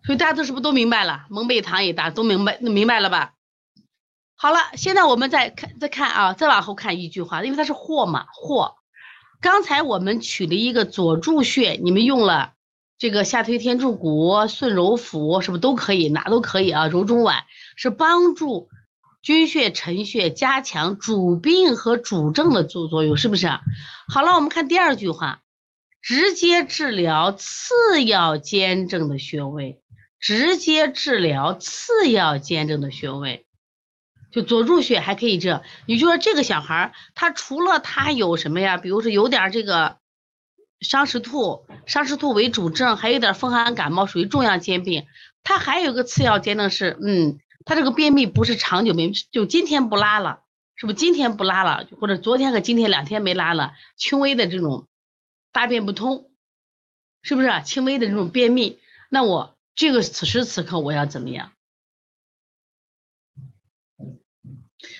[0.06, 1.26] 所以大家都是不是都明白了？
[1.30, 3.34] 蒙背堂也大都明白，明白了吧？
[4.36, 8.76] 好了，现在我们再看，再看啊，再往后看一句话，因为它是或嘛或。
[9.39, 12.54] 刚才我们取了一个左柱穴，你们用了
[12.98, 16.10] 这个下推天柱骨、顺揉腹，是不是都可以？
[16.10, 16.88] 哪都可以啊？
[16.88, 17.44] 揉中脘
[17.78, 18.70] 是帮助
[19.22, 23.48] 君血陈血，加强主病和主症的作作用，是不是？
[24.10, 25.42] 好了，我们看第二句话，
[26.02, 29.80] 直接治疗次要兼症的穴位。
[30.23, 33.45] 直接治疗次要兼症的穴位，
[34.31, 35.62] 就左柱穴还可以这。
[35.86, 38.77] 你就说这个小孩，他除了他有什么呀？
[38.77, 39.97] 比如说有点这个
[40.79, 45.05] 伤食吐，伤食吐为主症，还有点风寒感冒，属于重要兼病。
[45.43, 50.39] 他还有个次要兼症是，嗯，他这个便秘不是长久没，就今天不拉了，
[50.77, 54.88] 是不是今天不拉了，或者昨天和今天两天没拉了，轻微的这种
[55.51, 56.31] 大便不通，
[57.23, 58.79] 是不是轻微的这种便秘？
[59.09, 59.53] 那我。
[59.75, 61.51] 这个此时此刻我要怎么样？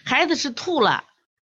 [0.06, 1.06] 孩子是吐了，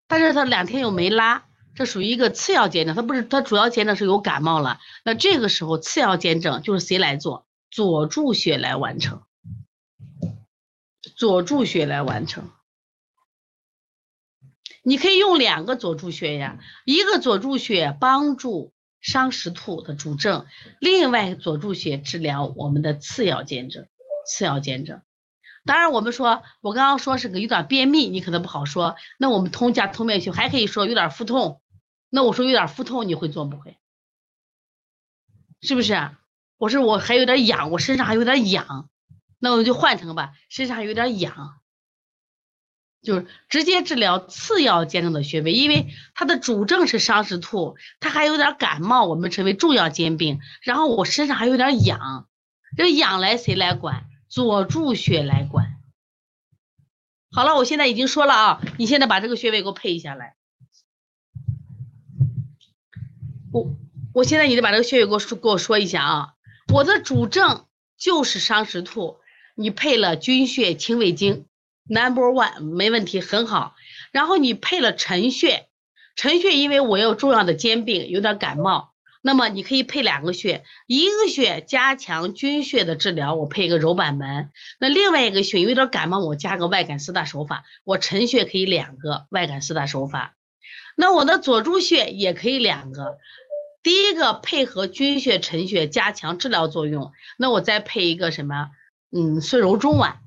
[0.07, 2.95] 但是他两天又没拉，这属于一个次要兼症。
[2.95, 4.79] 他不是，他主要兼症是有感冒了。
[5.03, 7.45] 那这个时候次要兼症就是谁来做？
[7.69, 9.23] 左柱穴来完成，
[11.15, 12.51] 左柱穴来完成。
[14.83, 18.73] 你可以用两个左柱穴呀，一个左柱穴帮助。
[19.01, 20.45] 伤食吐的主症，
[20.79, 23.87] 另外左柱穴治疗我们的次要兼症，
[24.25, 25.01] 次要兼症。
[25.65, 28.95] 当然，我们说，我刚刚说是个有点便秘，你可能不好说。
[29.19, 31.61] 那我们通加通便穴，还可以说有点腹痛。
[32.09, 33.77] 那我说有点腹痛，你会做不会？
[35.61, 36.09] 是不是？
[36.57, 38.89] 我说我还有点痒，我身上还有点痒，
[39.39, 41.60] 那我就换成吧，身上还有点痒。
[43.01, 50.39] 就是直接治疗次要兼症的穴位，因为它的主症是伤食吐，它还有点感冒，我们称为重要兼病。
[50.61, 52.27] 然后我身上还有点痒，
[52.77, 54.05] 这痒来谁来管？
[54.29, 55.77] 左柱穴来管。
[57.31, 60.35] 好了，我现在已经说了啊，你现在把这个穴位给我配一下来。
[63.51, 63.75] 我
[64.13, 66.33] 我现在你得把这个穴位给我说给我说一下啊。
[66.71, 67.65] 我的主症
[67.97, 69.17] 就是伤食吐，
[69.55, 71.45] 你配了君穴清胃经。
[71.87, 73.75] Number one 没问题，很好。
[74.11, 75.67] 然后你配了陈穴，
[76.15, 84.51] 陈穴因为我有重要的兼病，有点感冒，那么你可以配两个穴，一个穴加强君穴的治疗，我配一个揉板门。
[84.79, 90.35] 那另外一个穴有点感冒，我加个外感四大手法，我陈穴可以两个外感四大手法。
[90.95, 93.17] 那我的左柱穴也可以两个，
[93.83, 98.69] 第一个配合君穴、陈穴加强治疗作用，那我再配一个什么？
[99.11, 100.20] 嗯，顺揉中脘。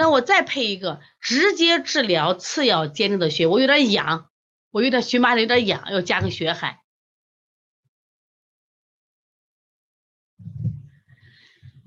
[0.00, 4.30] 那我再配一个直接治疗次要兼症的穴，我有点痒，
[4.70, 6.82] 我有点荨麻疹，有点痒，要加个血海。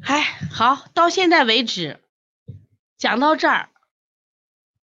[0.04, 0.22] 哎，
[0.52, 2.04] 好，到现在为止，
[3.00, 3.72] 讲到这儿，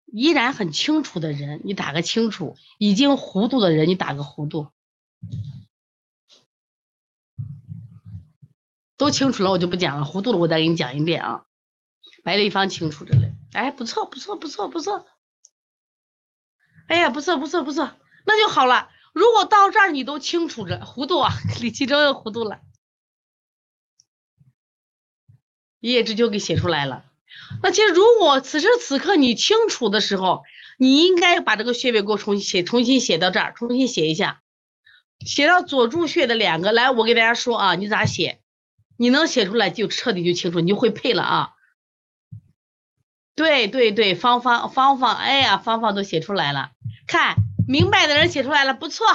[0.08, 4.70] 依然很清楚的人，你打个清楚；已经糊涂的人，你打个糊涂。
[8.98, 10.04] 都清楚了，我就不讲了。
[10.04, 11.46] 糊涂了，我再给你讲一遍啊。
[12.30, 15.08] 白立方清楚着嘞，哎，不错，不错，不错，不错。
[16.88, 17.92] 哎呀，不错，不错，不错，
[18.24, 18.92] 那就好了。
[19.14, 22.60] 如果到这儿你都清楚着，糊涂啊， 李其中又糊涂了。
[25.80, 27.04] 一叶知秋给写出来了。
[27.64, 30.44] 那其实如果此时此刻你清楚的时候，
[30.78, 34.44] 你应该把这个穴位给我重新写，重新写到这儿，重新写一下，
[35.26, 36.72] 写到左柱穴的两个。
[36.72, 38.40] 来，我给大家说啊，你咋写？
[38.98, 41.56] 你能写出来就彻底就清楚，你就会配了啊。
[43.40, 46.72] 对对对，方方方方，哎呀，方方都写出来了。
[47.08, 47.38] 看
[47.70, 49.08] 明白的人写出来了，不错。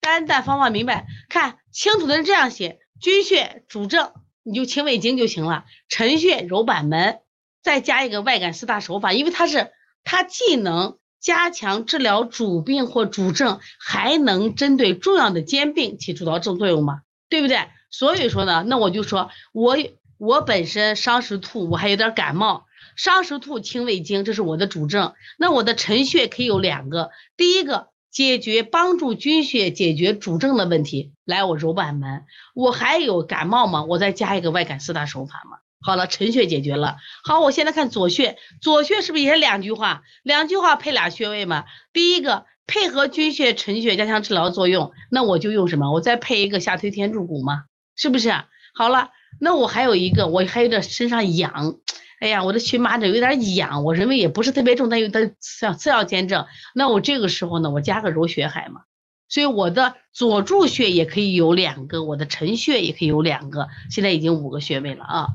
[0.00, 4.12] 丹丹方方明白，看清楚的人这样写：君穴主症，
[4.44, 5.64] 你就清胃经就行了。
[5.88, 7.18] 陈穴揉板门，
[7.60, 9.72] 再加一个外感四大手法，因为它是
[10.04, 17.58] 它既能加强治疗主病或主症，还能针对重要的兼病起主导正作用嘛，对不对？
[17.90, 19.76] 所以说呢，那我就说我
[20.18, 22.66] 我本身伤食吐，我还有点感冒。
[23.02, 25.14] 伤食吐清胃经，这是我的主症。
[25.38, 32.24] 那我的辰穴可以有两个，第一个解决帮助君穴解决主症的问题，来我揉板门。
[32.54, 35.56] 我还有感冒吗，我再加一个外感四大手法嘛。
[35.80, 36.98] 好了，辰穴解决了。
[37.24, 40.02] 好，我现在看左穴，左穴是不是也两句话？
[40.22, 41.64] 两句话配俩穴位嘛？
[41.94, 45.90] 第一个配合君穴辰穴加强治疗作用，那我就用什么？
[45.90, 47.62] 我再配一个下推天柱骨嘛？
[47.96, 48.30] 是不是？
[48.74, 49.08] 好了，
[49.40, 51.76] 那我还有一个，我还有点身上痒。
[52.20, 56.46] 哎呀，我的荨麻疹有点痒，我认为也不是特别重，但有点次次要兼症。
[56.74, 58.82] 那我这个时候呢，我加个揉血海嘛，
[59.28, 65.28] 所以我的左柱穴也可以有两个，我的辰穴也可以有两个，现在已经五个穴位了啊。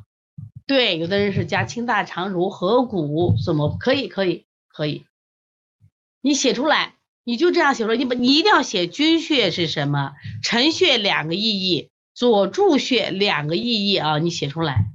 [0.67, 4.07] 对，有的人是加清大肠揉合谷，怎么可以？
[4.07, 5.05] 可以，可以。
[6.21, 6.93] 你写出来，
[7.23, 14.91] 你就这样写出来，你不，你一定要写君穴是什么，辰穴两个意义，左柱穴两个意义啊，你写出来。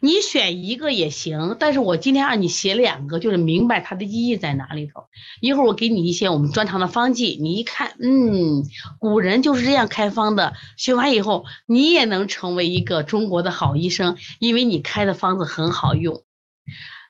[0.00, 5.08] 你选一个也行，但是我今天让你写两个，就是明白它的意义在哪里头。
[5.40, 8.64] 一会儿我给你一些我们专长的方剂，你一看，嗯，
[8.98, 10.54] 古人就是这样开方的。
[10.76, 16.22] 学完以后，你也能成为一个中国的好医生，因为你开的方子很好用。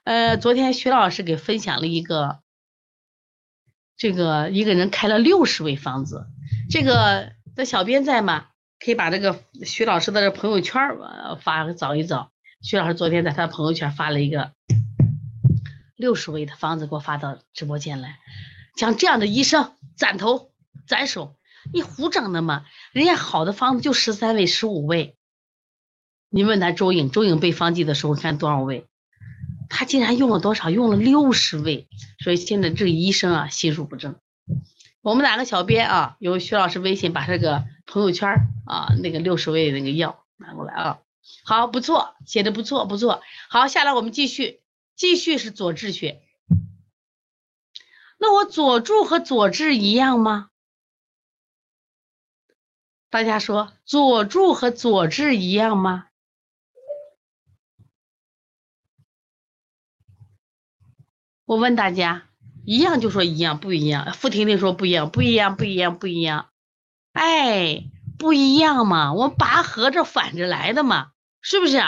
[0.04, 2.38] 呃，昨天徐老师给分享了一个，
[3.96, 6.26] 这个一个人开了六十味方子，
[6.70, 8.46] 这个的小编在吗？
[8.80, 10.80] 可以把这个徐老师的这朋友圈
[11.40, 12.30] 发找一找。
[12.60, 14.52] 徐老师昨天在他朋友圈发了一个
[15.96, 18.18] 六十味的方子，给我发到直播间来。
[18.76, 20.50] 像这样的医生，攒头
[20.86, 21.36] 攒手，
[21.72, 22.66] 你胡整的吗？
[22.92, 25.16] 人家好的方子就十三味、十五味。
[26.30, 28.86] 你问他周颖，周颖背方剂的时候看多少味？
[29.68, 30.68] 他竟然用了多少？
[30.68, 31.88] 用了六十味。
[32.18, 34.16] 所以现在这个医生啊，心术不正。
[35.00, 36.16] 我们哪个小编啊？
[36.18, 38.28] 有徐老师微信，把这个朋友圈
[38.66, 40.98] 啊，那个六十味那个药拿过来啊。
[41.44, 43.22] 好，不错，写的不错，不错。
[43.48, 44.62] 好，下来我们继续，
[44.96, 46.22] 继续是左治穴。
[48.18, 50.50] 那我左柱和左治一样吗？
[53.10, 56.08] 大家说，左柱和左治一样吗？
[61.46, 62.28] 我问大家，
[62.66, 64.12] 一样就说一样，不一样。
[64.12, 66.50] 付婷婷说不一样，不一样，不一样，不一样。
[67.12, 67.84] 哎，
[68.18, 71.12] 不一样嘛，我拔河这反着来的嘛。
[71.40, 71.82] 是不是？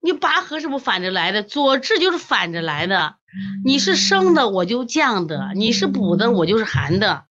[0.00, 3.16] 你拔河是不反着来的，左治就是反着来的。
[3.64, 7.24] 你是升的，我就降的；你是补的，我就是寒的，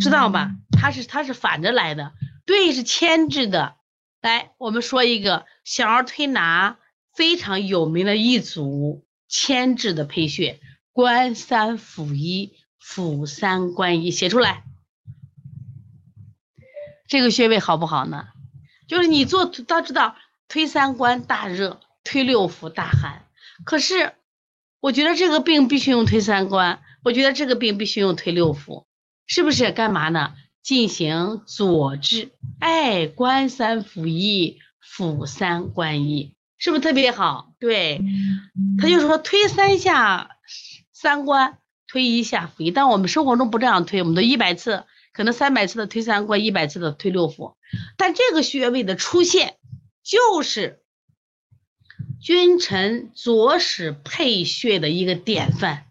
[0.00, 0.52] 知道吧？
[0.72, 2.12] 它是它是反着来的，
[2.46, 3.76] 对，是牵制的。
[4.22, 6.78] 来，我们说一个小儿推拿
[7.14, 10.60] 非常有名的一组牵制的配穴：
[10.92, 14.64] 关三腑一，腑三关一，写出来。
[17.06, 18.28] 这个穴位好不好呢？
[18.88, 20.16] 就是你做，大家知道。
[20.48, 23.26] 推三关大热，推六腑大寒。
[23.64, 24.12] 可是，
[24.80, 28.84] 我觉得这个病必须用推三关，我觉得这个病必须用推六腑，
[29.26, 29.72] 是不是？
[29.72, 30.34] 干嘛呢？
[30.62, 37.52] 进行佐治，哎，关三腑一，腑三关一，是不是特别好？
[37.60, 38.00] 对，
[38.80, 40.30] 他就说推三下
[40.92, 42.70] 三关，推一下腑一。
[42.70, 47.54] 但我们生活中不这样推，我们都一百次，可能三百次的推三关，一百次的推六腑。
[47.96, 49.56] 但这个穴位的出现。
[50.04, 50.82] 就是
[52.20, 55.86] 君臣佐使配穴的一个典范，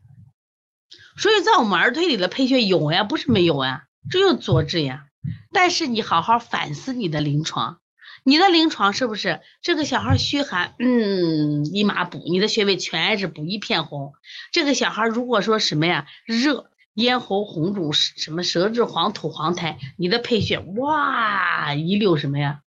[1.18, 5.08] 所以在我们儿推里的配穴有呀，不是没有呀，只有佐治呀。
[5.52, 7.80] 但是你好好反思你的临床，
[8.24, 10.76] 你的临床是不是这个小孩虚寒？
[10.80, 14.14] 嗯，一麻补，你的穴位全是补，一片红。
[14.52, 22.62] 这个小孩如果说什么呀，热，咽喉红肿，什么舌质黄、吐黄苔，你的配穴哇，一溜什么呀，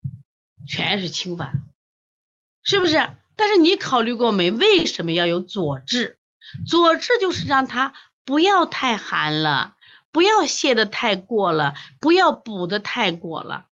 [0.67, 1.63] 全是清烦，
[2.63, 3.11] 是不是？
[3.37, 4.51] 但是你考虑过没？
[4.51, 6.19] 为什么要有佐治？
[6.67, 7.95] 佐治就是让他
[8.25, 9.77] 不要太寒了，
[10.11, 13.67] 不要泻的太过了，不要补的太过了。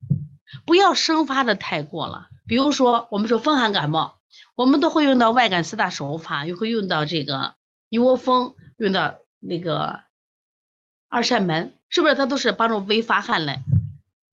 [0.66, 4.18] 不要生发的太过了，比如说我们说风寒感冒，
[4.56, 7.54] 我们都会用到外感四大手法，又会用到这个
[7.88, 10.00] 一窝蜂，用到那个
[11.08, 12.14] 二扇门，是不是？
[12.14, 13.60] 它都是帮助微发汗嘞。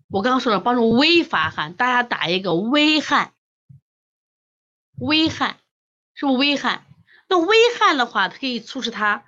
[0.09, 3.33] 我刚刚说了，帮助微发汗，大家打一个微汗，
[4.95, 5.57] 微汗
[6.13, 6.85] 是不是微汗？
[7.27, 9.25] 那微汗的话，它可以促使它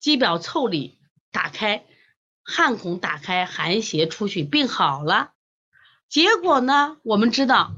[0.00, 0.98] 肌表腠理
[1.30, 1.84] 打开，
[2.42, 5.32] 汗孔打开，寒邪出去，病好了。
[6.08, 6.96] 结果呢？
[7.02, 7.74] 我们知道，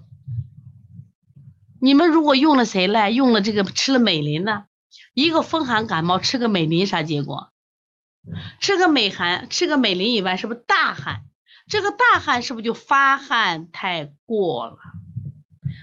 [1.81, 3.13] 你们如果用了谁嘞？
[3.13, 4.67] 用了这个吃了美林呢？
[5.15, 7.53] 一个风寒感冒吃个美林啥结果？
[8.61, 11.25] 吃个美寒，吃个美林以外，是不是大汗？
[11.75, 14.77] 这个大汗是不是就发汗太过了？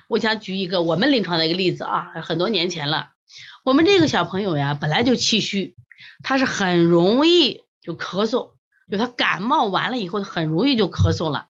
[0.07, 3.09] 我想举一个我们临床的一个例子啊，很多年前了，
[3.65, 5.75] 我们这个小朋友呀，本来就气虚，
[6.23, 8.53] 他是很容易就咳嗽，
[8.89, 11.49] 就他感冒完了以后，很容易就咳嗽了。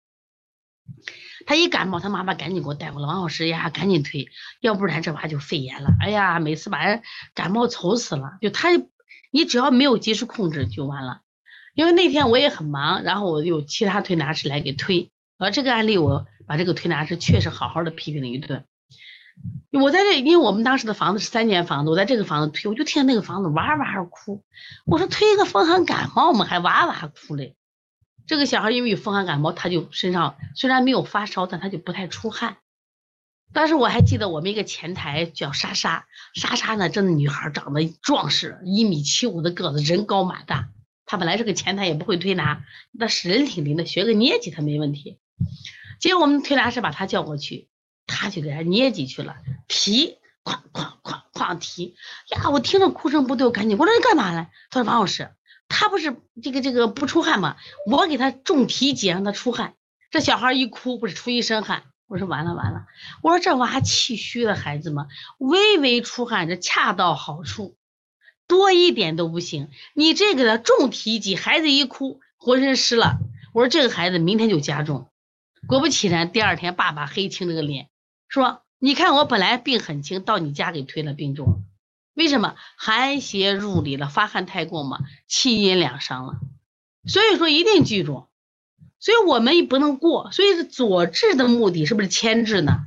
[1.45, 4.27] 他一感冒，他妈妈赶紧给我带过来，王老师呀，赶紧推，
[4.59, 5.91] 要不然这娃就肺炎了。
[5.99, 7.03] 哎呀，每次把人
[7.35, 8.39] 感冒愁死了。
[8.41, 8.69] 就他，
[9.29, 11.21] 你只要没有及时控制就完了。
[11.73, 18.65] 因为那天我也很忙，然后我有其他推拿师来给推，而这个案例我把这个推拿师确实好好的批评了一顿。
[19.71, 24.43] 我在这，因为我们当时的房子是三间房子，我在这个房子推，我就听见那个房子哇哇哭。
[24.85, 27.55] 我说推一个风寒感冒嘛，还哇哇哭嘞。
[28.27, 32.57] 这个小孩因为有风寒感冒，他就身上虽然没有发烧，但他就不太出汗。
[33.53, 36.05] 当时我还记得我们一个前台叫莎莎，
[36.35, 40.69] 莎莎呢，这女孩长得壮实，一米七五的个子，人高马大。
[41.11, 45.19] 他本来是个前台，也不会推拿，那是人挺灵的，学个捏脊他没问题。
[45.99, 47.67] 结果我们推拿师把他叫过去，
[48.07, 49.35] 他就给他捏脊去了，
[49.67, 51.97] 提，哐哐哐哐提。
[52.29, 54.47] 呀，我听着哭声不对，我赶紧我说你干嘛呢？
[54.69, 55.29] 他说王老师。
[55.67, 57.57] 他不是这个这个不出汗吗？
[57.87, 59.73] 我给他重提脊让他出汗。
[60.11, 61.83] 这小孩一哭不是出一身汗。
[62.07, 62.85] 我说完了完了。
[63.21, 65.07] 我说这娃气虚的孩子嘛，
[65.39, 67.75] 微微出汗这恰到好处，
[68.51, 69.69] 多一点都不行。
[69.93, 73.17] 你这个重提脊，孩子一哭浑身湿了。
[73.53, 75.09] 我说这个孩子明天就加重。
[75.69, 77.87] 果不其然，第二天爸爸黑青这个脸，
[78.27, 81.63] 说你看我本来病很轻，到你家给推了病重。
[82.13, 84.09] 为什么寒邪入里了？
[84.09, 84.99] 发汗太过嘛，
[85.29, 86.33] 气阴两伤了。
[87.07, 88.27] 所以说一定记住，
[88.99, 90.29] 所以我们也不能过。
[90.33, 92.81] 所以是佐治的目的是不是牵制呢？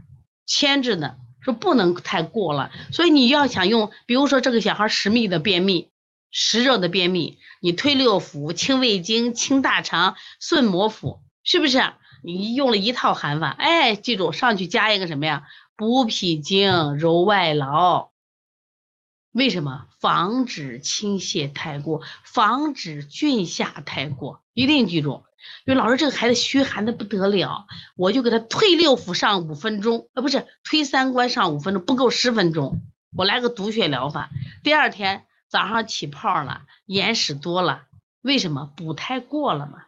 [0.44, 2.72] 牵制呢，说不能太过了。
[2.90, 5.90] 所以你要想用，比如说这个小孩实密的便秘、
[6.30, 11.80] 实热的便秘，你推六腑、清胃经、清大肠、顺摩腹，是不是？
[12.22, 15.46] 你用了一套汗法，哎，记住上去加一个什么呀？
[15.76, 18.10] 补脾经、揉外劳。
[19.30, 24.40] 为什么防止倾泻太过，防止菌下太过？
[24.54, 25.24] 一定记住，
[25.64, 27.66] 因为老师这个孩子虚寒的不得了，
[27.96, 32.82] 我就给他推六腑上五分钟，呃，不是推三关上五分钟，不够十分钟，
[33.16, 34.30] 我来个督血疗法。
[34.62, 37.82] 第二天早上起泡了，眼屎多了，
[38.20, 39.84] 为什么补太过了嘛？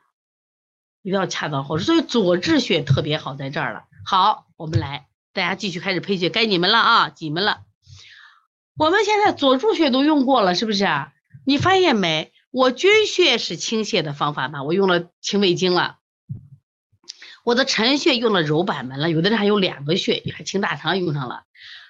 [1.02, 3.84] 一定要恰到好处，所以左治穴特别好在这儿了。
[4.04, 7.60] 好，我们来，大家继续开始配穴，该你们了啊，你们了。
[8.76, 10.86] 我们现在佐助穴都用过了，是不是？
[11.44, 12.32] 你发现没？
[12.50, 14.62] 我军穴是清泻的方法嘛？
[14.62, 15.98] 我用了清胃经了，
[17.44, 21.44] 我的陈穴用了揉板门了，有的人还有两个穴，还清大肠用上了。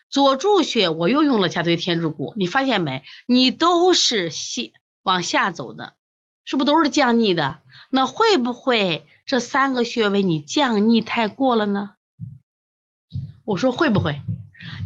[0.09, 3.04] 左柱穴我又用了下推天柱骨，你发现没？
[3.26, 4.62] 你都是下
[5.02, 5.94] 往下走的，
[6.44, 7.61] 是不是都是降逆的？
[7.90, 11.92] 那会不会这三个穴位你降逆太过了呢？
[13.44, 14.20] 我说会不会？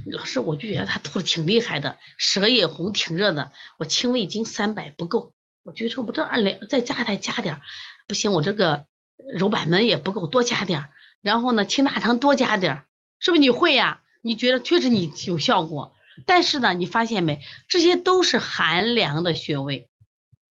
[0.06, 3.52] 老师，我就觉得他吐的挺厉害的，舌也红，挺热的。
[3.78, 5.32] 我清胃经三百不够，
[5.62, 7.60] 我觉得我这二两再加再加点，
[8.08, 8.86] 不行，我这个
[9.34, 10.88] 揉板门也不够，多加点。
[11.20, 12.84] 然后呢，清大肠多加点，
[13.18, 14.00] 是不是你会呀？
[14.22, 15.94] 你觉得确实你有效果，
[16.26, 17.42] 但是呢，你发现没？
[17.68, 19.88] 这些都是寒凉的穴位，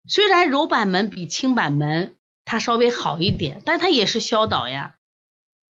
[0.08, 4.96] 虽然揉板门比清板门它稍微好一点，但它也是消导呀，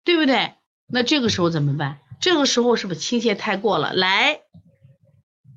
[0.05, 0.55] 对不对？
[0.87, 2.01] 那这个时候怎么办？
[2.20, 3.93] 这个时候是不是倾泻太过了？
[3.95, 4.41] 来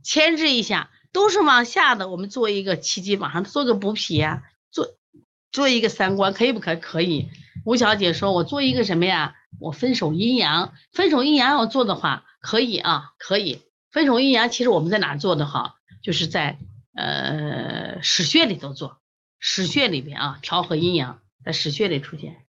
[0.04, 2.10] 牵制一下，都是往下的。
[2.10, 4.98] 我们做一个气机，往上做个补脾呀，做
[5.50, 6.76] 做一个三关，可以不可？
[6.76, 7.30] 可以。
[7.64, 9.34] 吴小姐说：“我做一个什么呀？
[9.58, 13.62] 我分手阴阳，分手阴阳要做的话，可以啊，可以。
[13.92, 15.78] 分手阴阳其实我们在哪做的好？
[16.04, 16.60] 就是在
[16.94, 19.00] 呃史穴里头做，
[19.40, 22.46] 史穴里边啊，调和阴阳，在史穴里出现，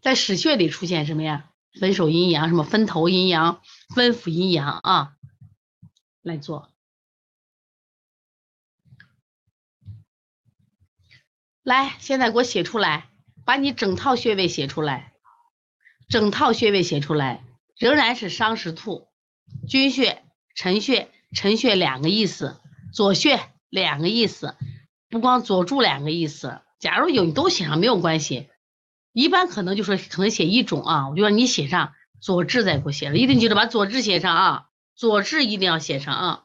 [0.00, 1.48] 在史穴里出现什么呀？
[1.82, 3.60] 分手阴阳，什么分头阴阳、
[3.92, 5.16] 分府阴阳啊，
[6.22, 6.70] 来做。
[11.64, 13.10] 来，现在给我写出来，
[13.44, 15.12] 把你整套穴位写出来，
[16.08, 17.42] 整套穴位写出来，
[17.76, 19.08] 仍然是伤食兔，
[19.68, 20.22] 君穴、
[20.54, 22.60] 辰穴，辰穴两个意思，
[22.94, 24.54] 左穴两个意思，
[25.10, 26.60] 不光左柱两个意思。
[26.78, 28.50] 假如有你都写上没有关系，
[29.12, 36.44] 一般可能就说可能写一种啊，我就让你写上左志再给我写了，一定记得把左志写上啊，左志一定要写上啊。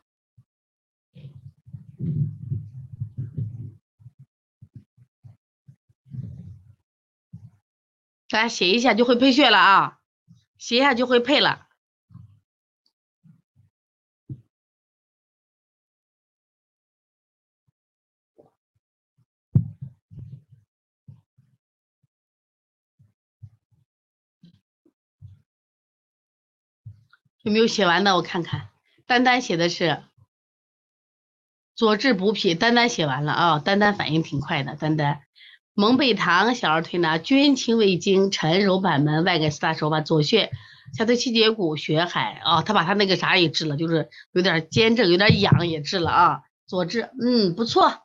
[8.29, 9.99] 大家写一下就会配穴了啊，
[10.57, 11.66] 写一下就会配了。
[27.47, 28.13] 有没有写完的？
[28.17, 28.67] 我看看，
[29.05, 30.03] 丹丹写的是
[31.75, 35.21] 左治补脾，丹丹写完了啊，丹丹反应挺快的，丹丹。
[35.73, 40.51] 蒙贝堂，小儿推拿，君清胃经，沉揉板门，外感四大手法，左穴。
[40.93, 42.33] 下推七节骨，血海。
[42.43, 48.01] 啊，他把他那个啥也治了，就是有点肩症，有点痒也治了啊，左治，嗯，不错，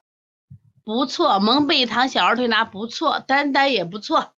[0.84, 4.34] 不错，蒙贝堂小儿推拿不错，丹丹也不错，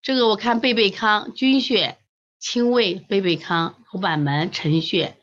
[0.00, 1.98] 这个我看贝贝康，君穴
[2.42, 5.16] 清胃，贝贝康揉板门，陈穴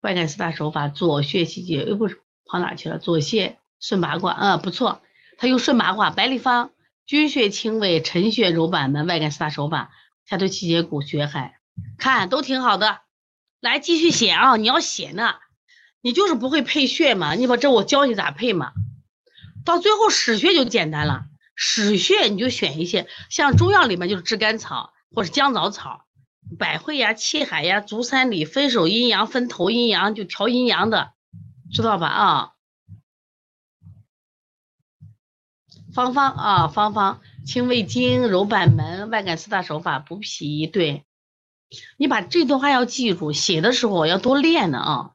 [0.00, 3.58] 外感四大手法，左穴七节，又不是跑哪去了，左穴。
[3.78, 5.00] 顺八卦，嗯，不错。
[5.38, 6.72] 他用顺八卦，百里方，
[7.06, 9.92] 君穴清胃，陈穴揉板门，外感四大手法，
[10.26, 11.60] 下推七节骨，血海，
[11.96, 13.02] 看都挺好的。
[13.60, 15.36] 来继续写啊，你要写呢，
[16.00, 18.72] 你就是不会配穴嘛，你把这我教你咋配嘛。
[19.64, 26.04] 到最后史穴就简单了，史穴你就选一些像中药里面就是炙甘草或者姜枣草，
[26.58, 31.12] 百会呀、气海呀、足三里，分手阴阳，分头阴阳，就调阴阳的，
[31.72, 32.06] 知道吧？
[32.08, 32.50] 啊。
[35.92, 40.66] 芳芳啊，芳芳清胃经、揉板门、外感四大手法补脾。
[40.66, 41.04] 对，
[41.96, 45.12] 你把这段话要记住，写的时候要多练呢啊，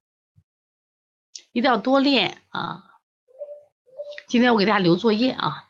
[1.51, 2.85] 一定要多练啊。
[4.27, 5.68] 今天我给大家留作业啊。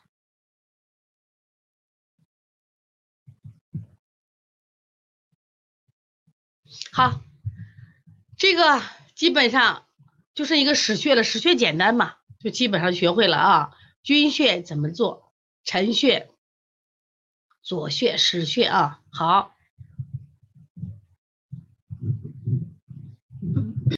[6.92, 7.20] 好，
[8.36, 8.82] 这个
[9.14, 9.86] 基本上
[10.34, 13.76] 就是一个实穴了，实穴简单嘛，就基本上学会了啊。
[14.02, 15.32] 君穴怎么做？
[15.62, 16.30] 陈穴、
[17.62, 19.54] 左穴、史穴啊，好。